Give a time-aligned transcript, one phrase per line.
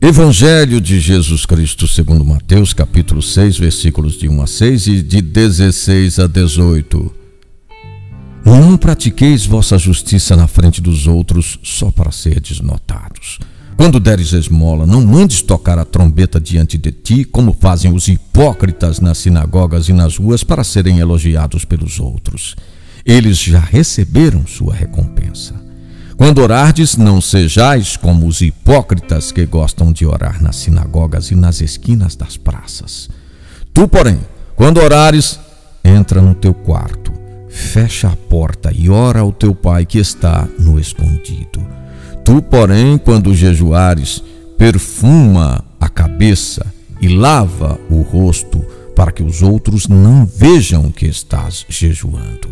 [0.00, 5.22] Evangelho de Jesus Cristo, segundo Mateus, capítulo 6, versículos de 1 a 6 e de
[5.22, 7.14] 16 a 18.
[8.44, 13.38] Não pratiqueis vossa justiça na frente dos outros, só para serdes notados.
[13.74, 19.00] Quando deres esmola, não mandes tocar a trombeta diante de ti, como fazem os hipócritas
[19.00, 22.54] nas sinagogas e nas ruas para serem elogiados pelos outros.
[23.04, 25.65] Eles já receberam sua recompensa.
[26.16, 31.60] Quando orardes, não sejais como os hipócritas que gostam de orar nas sinagogas e nas
[31.60, 33.10] esquinas das praças.
[33.74, 34.18] Tu, porém,
[34.54, 35.38] quando orares,
[35.84, 37.12] entra no teu quarto,
[37.50, 41.60] fecha a porta e ora ao teu pai que está no escondido.
[42.24, 44.22] Tu, porém, quando jejuares,
[44.56, 46.64] perfuma a cabeça
[46.98, 48.64] e lava o rosto,
[48.96, 52.48] para que os outros não vejam que estás jejuando.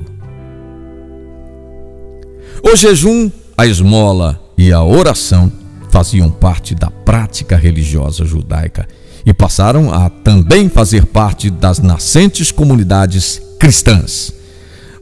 [2.62, 5.50] O jejum a esmola e a oração
[5.90, 8.86] faziam parte da prática religiosa judaica
[9.24, 14.32] e passaram a também fazer parte das nascentes comunidades cristãs.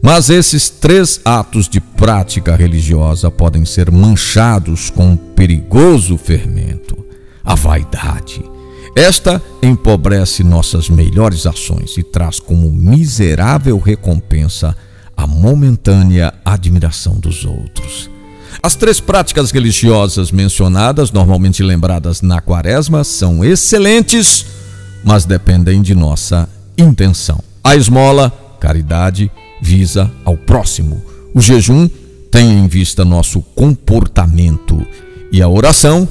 [0.03, 7.05] Mas esses três atos de prática religiosa podem ser manchados com um perigoso fermento,
[7.43, 8.45] a vaidade.
[8.95, 14.77] Esta empobrece nossas melhores ações e traz como miserável recompensa
[15.17, 18.11] a momentânea admiração dos outros.
[18.61, 24.45] As três práticas religiosas mencionadas, normalmente lembradas na quaresma, são excelentes,
[25.05, 27.41] mas dependem de nossa intenção.
[27.63, 31.03] A esmola, caridade, visa ao próximo.
[31.33, 31.89] O jejum
[32.31, 34.85] tem em vista nosso comportamento
[35.31, 36.09] e a oração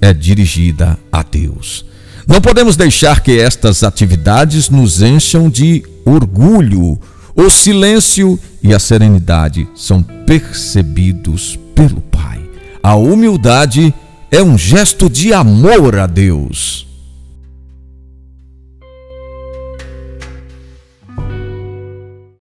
[0.00, 1.84] é dirigida a Deus.
[2.26, 6.98] Não podemos deixar que estas atividades nos encham de orgulho.
[7.36, 12.40] O silêncio e a serenidade são percebidos pelo Pai.
[12.80, 13.92] A humildade
[14.30, 16.86] é um gesto de amor a Deus.